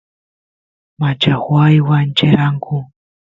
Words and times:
machajuay 0.99 1.75
wancheranku 1.87 2.75